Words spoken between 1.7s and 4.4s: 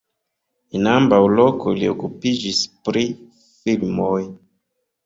li okupiĝis pri filmoj.